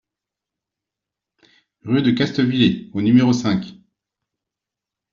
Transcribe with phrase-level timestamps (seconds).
[1.83, 3.75] Rue de Castviller au numéro cinq